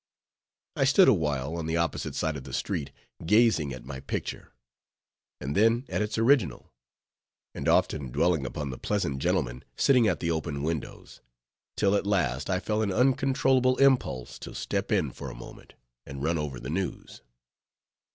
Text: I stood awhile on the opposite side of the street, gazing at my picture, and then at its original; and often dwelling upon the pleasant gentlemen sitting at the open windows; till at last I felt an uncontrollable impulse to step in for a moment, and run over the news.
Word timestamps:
I 0.75 0.85
stood 0.85 1.07
awhile 1.07 1.55
on 1.55 1.67
the 1.67 1.77
opposite 1.77 2.15
side 2.15 2.35
of 2.35 2.43
the 2.43 2.53
street, 2.55 2.89
gazing 3.23 3.71
at 3.71 3.85
my 3.85 3.99
picture, 3.99 4.51
and 5.39 5.55
then 5.55 5.85
at 5.89 6.01
its 6.01 6.17
original; 6.17 6.73
and 7.53 7.67
often 7.69 8.09
dwelling 8.09 8.43
upon 8.43 8.71
the 8.71 8.79
pleasant 8.79 9.19
gentlemen 9.19 9.63
sitting 9.75 10.07
at 10.07 10.19
the 10.19 10.31
open 10.31 10.63
windows; 10.63 11.21
till 11.77 11.93
at 11.93 12.07
last 12.07 12.49
I 12.49 12.59
felt 12.59 12.81
an 12.81 12.91
uncontrollable 12.91 13.77
impulse 13.77 14.39
to 14.39 14.55
step 14.55 14.91
in 14.91 15.11
for 15.11 15.29
a 15.29 15.35
moment, 15.35 15.75
and 16.07 16.23
run 16.23 16.39
over 16.39 16.59
the 16.59 16.71
news. 16.71 17.21